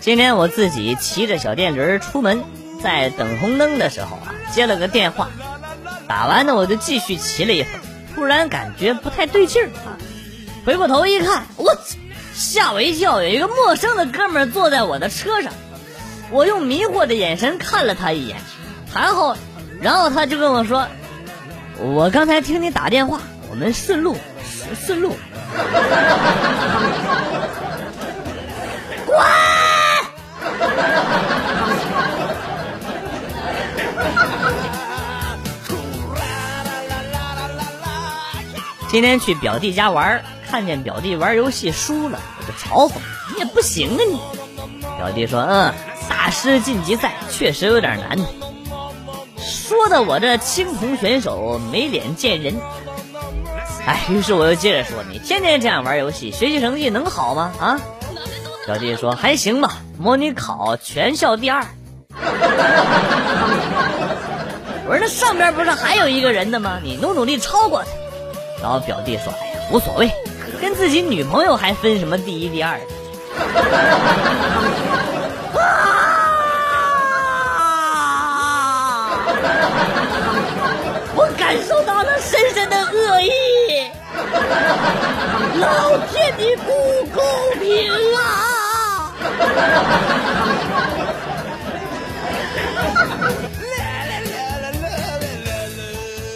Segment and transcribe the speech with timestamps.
[0.00, 2.42] 今天我自己骑着小电驴出门，
[2.82, 5.28] 在等红灯的时候啊，接了个电话，
[6.08, 7.80] 打完呢我就继续骑了一会儿，
[8.14, 10.00] 突然感觉不太对劲儿啊，
[10.64, 11.76] 回过头一看，我
[12.34, 15.52] 吓我一跳，有一个陌生的哥们坐在我的车上，
[16.30, 18.38] 我用迷惑的眼神看了他一眼，
[18.94, 19.36] 然后，
[19.82, 20.88] 然后他就跟我说，
[21.78, 24.16] 我刚才听你打电话，我们顺路，
[24.74, 25.14] 顺路。
[38.90, 42.96] 今天去表弟家玩，看见表弟玩游戏输了，我就嘲讽
[43.32, 44.20] ：“你也不行啊你！”
[44.98, 45.72] 表弟说：“嗯，
[46.08, 48.18] 大师晋级赛确实有点难。”
[49.38, 52.56] 说的我这青铜选手没脸见人。
[53.86, 57.80] 哎，于是我又接着说：“你天天这样玩游戏，学习成绩能好吗？”啊？
[58.66, 61.64] 表弟说：“还行吧，模拟考全校第二。”
[64.84, 66.80] 我说：“那上边不是还有一个人的吗？
[66.82, 67.88] 你努努力超过他。”
[68.62, 70.10] 然后表弟说：“哎呀，无所谓，
[70.60, 72.78] 跟自己女朋友还分什么第一第二？”
[75.56, 75.60] 啊
[81.14, 83.30] 我感受到了深深的恶意。
[85.60, 86.70] 老天，你不
[87.14, 87.22] 公
[87.58, 89.12] 平啊！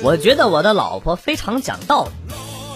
[0.04, 2.10] 我觉得我的老婆非常讲道理，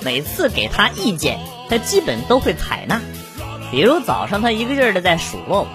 [0.03, 3.03] 每次给她意见，她基本都会采纳。
[3.71, 5.69] 比如早上，她一个劲儿的在数落我，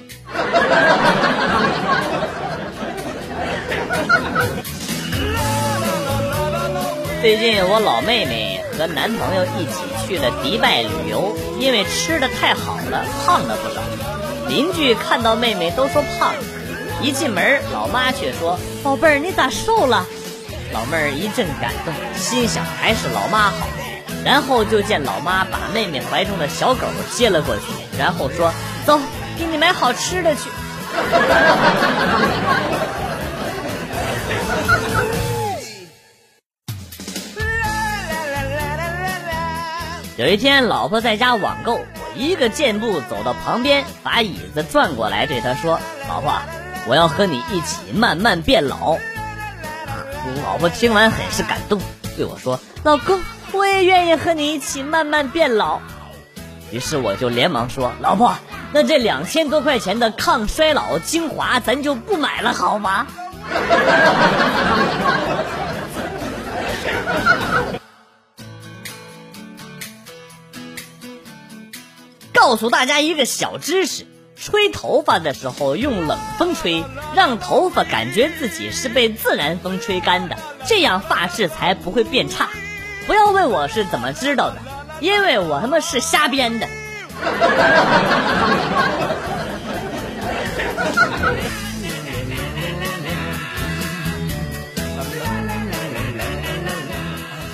[7.22, 9.74] 最近我老妹妹和男朋友一起
[10.08, 13.82] 去了迪拜旅游，因为吃的太好了，胖了不少。
[14.50, 16.34] 邻居看到妹妹都说胖，
[17.00, 20.08] 一进门老妈却说：“宝贝儿，你咋瘦了？”
[20.74, 23.68] 老妹儿一阵感动，心想还是老妈好。
[24.26, 27.62] 然后就见老妈把妹妹怀中的小狗接了过去，
[28.00, 28.52] 然后说
[28.84, 29.00] ：“走，
[29.38, 30.50] 给你买好吃的去。”
[40.22, 41.84] 有一天，老婆在家网购，我
[42.16, 46.32] 一个箭步走到旁边，把椅子转过来对她说：“老婆，
[46.88, 49.00] 我要和你一起慢慢变老。”
[50.46, 51.82] 老婆听完很是感动，
[52.16, 53.20] 对我说：“老公。”
[53.52, 55.80] 我也愿意和你一起慢慢变老，
[56.72, 58.36] 于是我就连忙说：“老婆，
[58.72, 63.08] 那这两千多块钱的抗衰老精华咱就不买了，好吗？”
[72.42, 76.84] 告诉大家一个小知识：吹头发的时候用冷风吹，
[77.14, 80.36] 让头发感觉自己是被自然风吹干的，
[80.66, 82.50] 这样发质才不会变差。
[83.06, 84.58] 不要问我是怎么知道的，
[85.02, 86.68] 因为我他妈是瞎编的。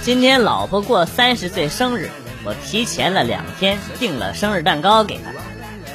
[0.02, 2.10] 今天老婆过三十岁生日，
[2.48, 5.24] 我提前了两天订了生日蛋糕给他，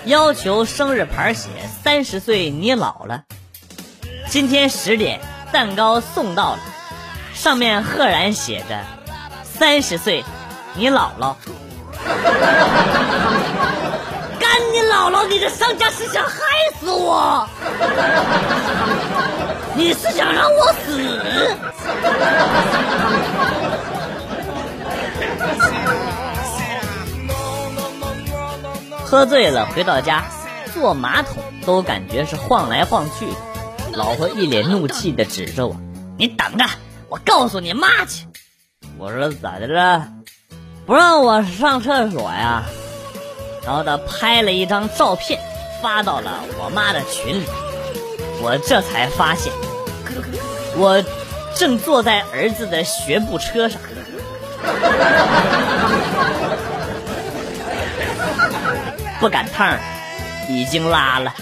[0.04, 1.48] 要求生日牌写
[1.82, 3.22] “三十岁你老了”。
[4.28, 5.20] 今天十点，
[5.50, 6.58] 蛋糕送到了，
[7.32, 8.84] 上面赫然写着
[9.42, 10.22] “三十岁
[10.74, 11.36] 你姥姥”。
[14.38, 15.26] 干你姥姥！
[15.26, 16.34] 你这商家是想害
[16.78, 17.48] 死我？
[19.74, 21.00] 你是想让我死？
[29.12, 30.24] 喝醉了回到家，
[30.72, 33.26] 坐马桶都感觉是晃来晃去。
[33.92, 35.76] 老婆一脸怒气的指着我
[36.16, 36.64] ：“你等着，
[37.10, 38.26] 我告诉你妈去。”
[38.96, 40.08] 我说：“咋的了？
[40.86, 42.62] 不让我上厕所呀？”
[43.66, 45.38] 然后他拍了一张照片
[45.82, 47.44] 发到了我妈的群里，
[48.40, 49.52] 我这才发现，
[50.74, 51.04] 我
[51.54, 53.78] 正坐在儿子的学步车上。
[59.22, 59.78] 不赶趟
[60.48, 61.32] 已经拉了。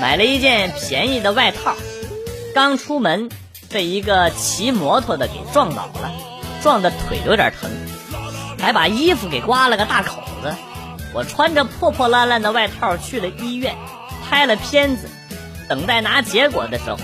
[0.00, 1.76] 买了一件便宜的外套，
[2.52, 3.30] 刚出门
[3.70, 6.10] 被一个骑摩托的给撞倒了，
[6.60, 7.70] 撞的腿有点疼，
[8.60, 10.52] 还把衣服给刮了个大口子。
[11.14, 13.76] 我穿着破破烂烂的外套去了医院，
[14.28, 15.08] 拍了片子，
[15.68, 16.98] 等待拿结果的时候。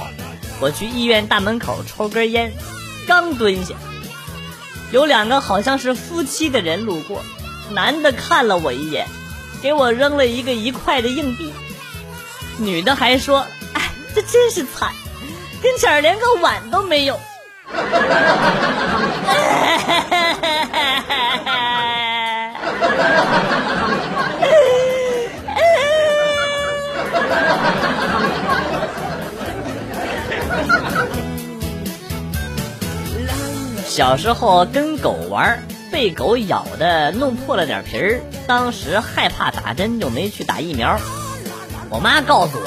[0.62, 2.52] 我去医院大门口抽根烟，
[3.08, 3.74] 刚蹲下，
[4.92, 7.20] 有两个好像是夫妻的人路过，
[7.72, 9.08] 男的看了我一眼，
[9.60, 11.52] 给我扔了一个一块的硬币，
[12.58, 13.44] 女的还说
[13.74, 14.92] ：“哎，这真是惨，
[15.60, 17.18] 跟前连个碗都没有。
[33.92, 40.98] 小时候跟狗玩，被狗咬的弄破了点皮儿，当时害怕打针就没去打疫苗。
[41.90, 42.66] 我妈告诉我，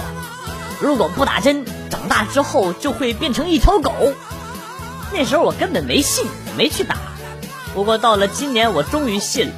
[0.80, 3.92] 如果不打针，长大之后就会变成一条狗。
[5.12, 6.27] 那时候我根本没信，
[6.60, 6.95] 没去打。
[7.74, 9.54] 不过到了今年，我终于信了。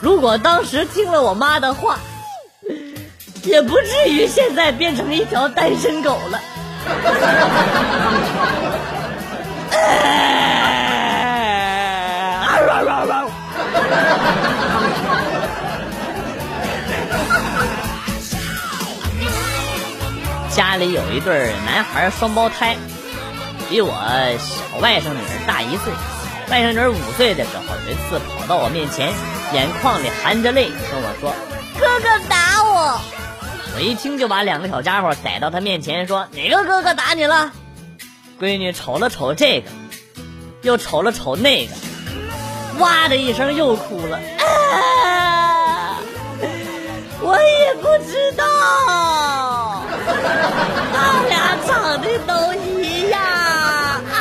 [0.00, 2.00] 如果当时听了我妈的话，
[3.44, 6.40] 也不至于现在变成一条单身狗了。
[20.50, 22.76] 家里有一对男孩双胞胎，
[23.68, 23.92] 比我
[24.38, 25.92] 小外甥女儿大一岁。
[26.50, 29.12] 外甥女儿五岁的时候，有一次跑到我面前，
[29.52, 31.32] 眼眶里含着泪跟我说
[31.78, 33.00] ：“哥哥打我。”
[33.76, 37.52] 我一听就把两个小家伙逮到他面前，说：“哪个哥哥打你了？”
[38.40, 39.70] 闺女瞅了瞅这个，
[40.62, 41.72] 又瞅了瞅那个，
[42.78, 44.16] 哇的一声又哭了。
[44.38, 45.98] 啊！
[47.20, 48.46] 我也不知道，
[50.94, 54.16] 他俩长得都一样啊！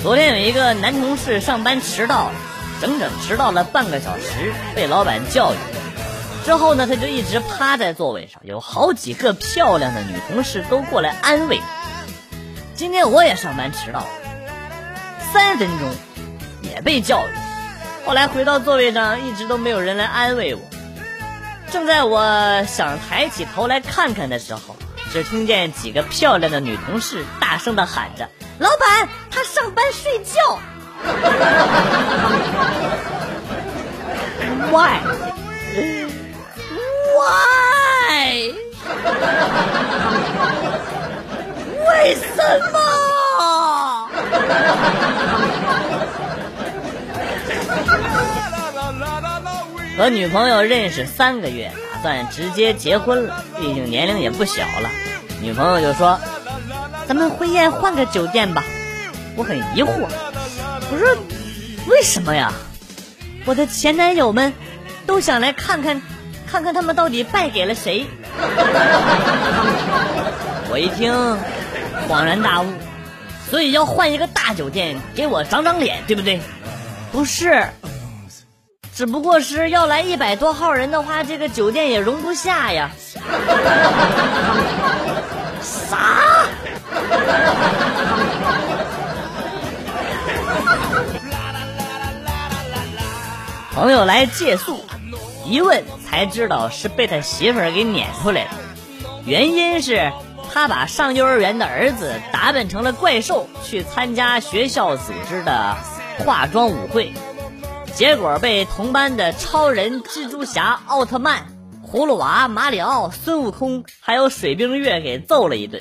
[0.04, 2.49] 昨天有一个男同事上班迟到了。
[2.80, 5.56] 整整迟到了半个小时，被老板教育。
[6.44, 11.60] 之后呢，他就一直趴在座位上，有好几个漂亮的女同事都过来安慰。
[12.74, 14.08] 今天我也上班迟到了，
[15.32, 15.90] 三分钟
[16.62, 17.32] 也被教育。
[18.06, 20.62] 后来回到座位上，一直都没有人来安慰我。
[21.70, 24.74] 正在我想抬起头来看看的时候，
[25.12, 30.58] 只听见几个漂亮的女同事大声的喊着：“老板，他上班睡觉。”
[34.70, 35.00] Why?
[37.16, 38.54] Why?
[41.88, 42.26] 为什
[42.72, 42.76] 么？
[49.98, 54.88] 和女朋友认识三个月，打算直接结婚了，毕竟年龄也不小了。
[55.42, 56.18] 女朋友就说
[57.06, 58.64] ：“咱们婚宴换个酒店吧。”
[59.36, 60.08] 我很疑惑。
[60.92, 61.16] 我说
[61.86, 62.52] ：“为什么呀？
[63.46, 64.52] 我的前男友们
[65.06, 66.02] 都想来看看，
[66.50, 68.06] 看看他们到底败给了谁。”
[70.68, 71.12] 我一听，
[72.08, 72.66] 恍然大悟，
[73.48, 76.40] 所以要换一个大酒店给我长长脸，对不对？
[77.12, 77.64] 不是，
[78.94, 82.90] 只不过是要来一百多号人的话，这个酒店也容不下呀。
[85.62, 85.98] 啥？
[93.72, 94.84] 朋友来借宿，
[95.46, 98.50] 一问才知道是被他媳妇儿给撵出来的，
[99.24, 100.12] 原因是
[100.52, 105.76] 他把上幼儿园的儿子打扮成了怪兽去参加学校组织的
[106.18, 107.12] 化妆舞会，
[107.94, 111.46] 结果被同班的超人、蜘蛛侠、奥特曼、
[111.86, 115.80] 葫芦娃、马里奥、孙悟空还有水冰月给揍了一顿。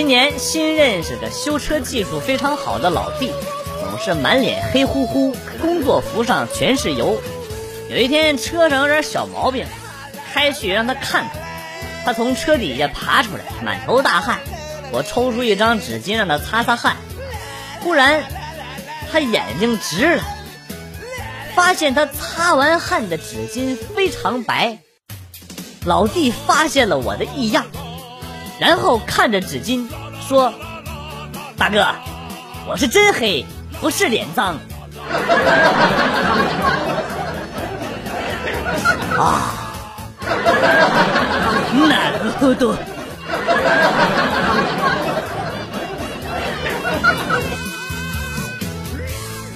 [0.00, 3.30] 今年新认识的修车技术非常好的老弟，
[3.82, 7.20] 总是满脸黑乎乎，工作服上全是油。
[7.90, 9.66] 有一天车上有点小毛病，
[10.32, 11.42] 开去让他看看。
[12.02, 14.38] 他从车底下爬出来，满头大汗。
[14.90, 16.96] 我抽出一张纸巾让他擦擦汗。
[17.80, 18.24] 忽然，
[19.12, 20.22] 他眼睛直了，
[21.54, 24.78] 发现他擦完汗的纸巾非常白。
[25.84, 27.66] 老弟发现了我的异样。
[28.59, 29.87] 然后看着纸巾
[30.27, 31.85] 说：“大哥，
[32.67, 33.45] 我是真黑，
[33.81, 34.57] 不是脸脏。”
[39.17, 39.41] 啊，
[41.73, 42.75] なるほど。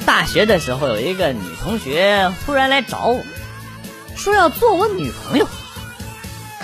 [0.06, 3.22] 大学的时候，有一个女同学突然来找我，
[4.16, 5.48] 说要做我女朋友。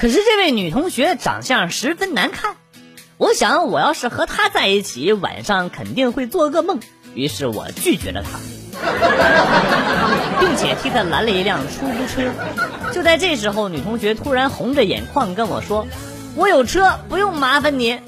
[0.01, 2.57] 可是这位女同学长相十分难看，
[3.19, 6.81] 我想我要是和她在一起，晚上肯定会做噩梦。
[7.15, 8.39] 于是我拒绝了她，
[10.41, 12.33] 并且替她拦了一辆出租车。
[12.95, 15.87] 就在这时候，女同学突然红着眼眶跟我说
[16.35, 18.01] ：“我有车，不用麻烦你。”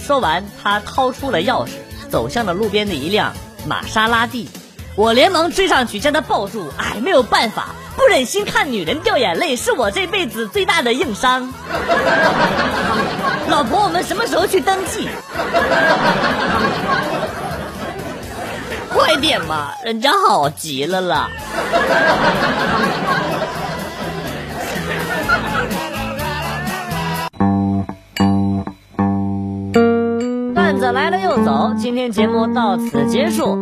[0.00, 1.70] 说完，她掏出了钥匙，
[2.08, 3.34] 走向了路边的一辆
[3.66, 4.48] 玛莎拉蒂。
[4.94, 6.68] 我连忙追上去将她抱住。
[6.78, 7.74] 哎，没有办法。
[7.96, 11.52] 不忍心看女人掉眼泪，是我这辈子最大的硬伤。
[13.48, 15.08] 老婆，我们什么时候去登记？
[18.88, 21.28] 快点嘛，人家好急了啦。
[30.54, 33.61] 段子来了又走，今天节目到此结束。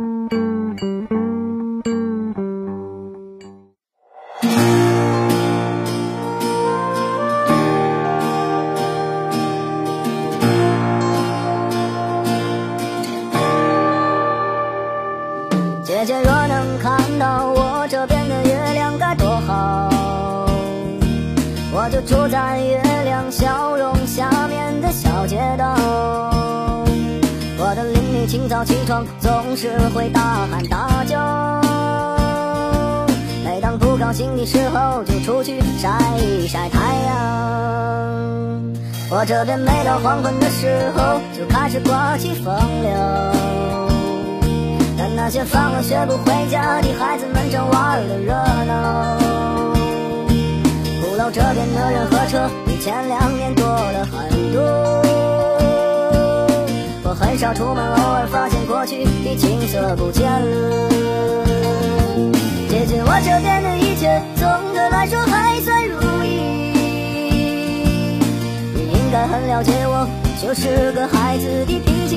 [28.51, 31.61] 早起床总是会大喊大叫，
[33.45, 37.13] 每当不高兴的时候就出去晒一晒太阳。
[39.09, 42.91] 我这边每到黄昏的时候就开始刮起风流。
[45.15, 48.33] 那些放了学不回家的孩子们正玩的热
[48.65, 49.17] 闹，
[50.99, 55.40] 鼓楼这边的人和车比前两年多了很多。
[57.11, 60.89] 我很少出门，偶尔发现过去的景色不见了。
[62.69, 66.39] 姐姐，我这边的一切总的来说还算如意。
[68.73, 70.07] 你应该很了解我，
[70.41, 72.15] 就是个孩子的脾气。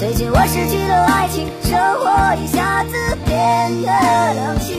[0.00, 2.90] 最近我失去了爱情，生活一下子
[3.24, 3.86] 变得
[4.34, 4.74] 冷清。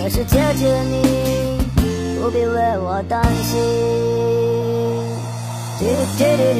[0.00, 1.02] 可是姐姐你
[2.20, 3.58] 不必为我担心。
[6.18, 6.52] 姐姐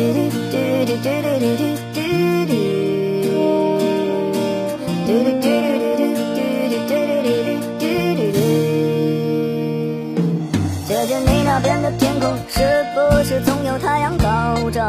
[11.27, 14.89] 你那边的天空是不是总有太阳高照？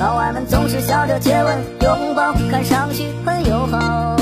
[0.00, 4.16] 老外们总是笑着接吻、拥抱，看上去很友好。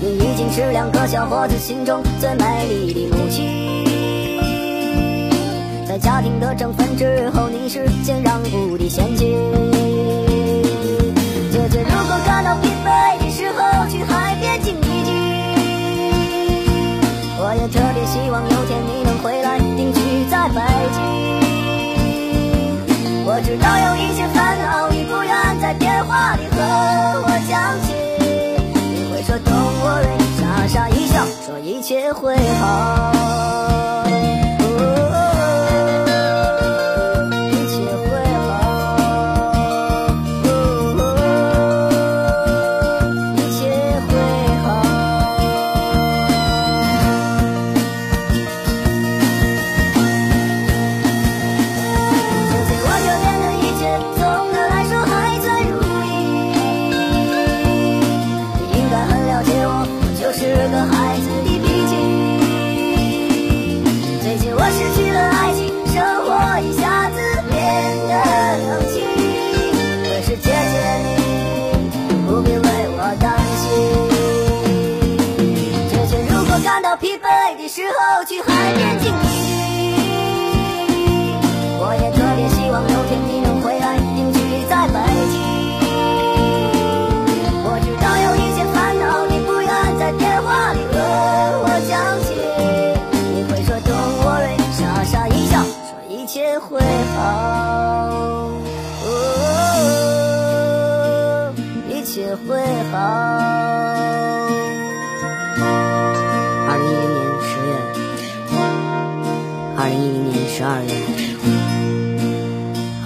[0.00, 3.69] 你已经是两个小伙子心中最美丽的母亲。
[6.00, 9.36] 家庭的争分之后，你是先让步的先进。
[11.52, 15.12] 姐姐，如果感到疲惫的时候，去海边静一静。
[17.38, 20.60] 我也特别希望有天你能回来定居在北
[20.94, 21.00] 京。
[23.26, 26.56] 我知道有一些烦恼，你不愿在电话里和
[27.24, 27.92] 我讲起。
[28.94, 33.89] 你会说 Don't worry，傻傻一笑，说一切会好。
[60.30, 61.92] 我是个孩子的脾气，
[64.22, 65.58] 最近我失去了爱情，
[65.92, 67.18] 生活一下子
[67.50, 67.58] 变
[68.06, 68.14] 得
[68.62, 69.02] 冷清。
[70.04, 70.72] 可是姐姐
[71.02, 72.62] 你不必为
[72.94, 73.26] 我担
[73.58, 73.66] 心，
[75.90, 79.29] 姐姐如果感到疲惫的时候，去海边静。
[102.36, 102.60] 会
[102.90, 102.98] 好。
[106.68, 107.70] 二零一零年十月。
[109.76, 110.90] 二零一零年十二月。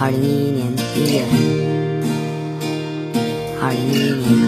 [0.00, 0.61] 二零一一年
[0.95, 1.16] 一月。
[3.61, 4.44] 二零一一年